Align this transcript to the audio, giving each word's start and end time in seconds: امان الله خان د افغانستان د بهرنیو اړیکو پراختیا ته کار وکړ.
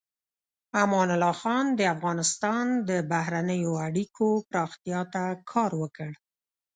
امان 0.83 1.09
الله 1.15 1.35
خان 1.41 1.65
د 1.79 1.81
افغانستان 1.95 2.65
د 2.89 2.89
بهرنیو 3.11 3.73
اړیکو 3.87 4.27
پراختیا 4.49 5.01
ته 5.13 5.23
کار 5.51 5.71
وکړ. 5.81 6.11